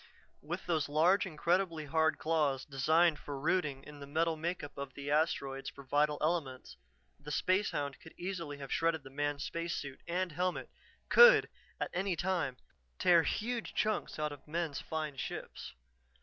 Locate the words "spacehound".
7.29-7.99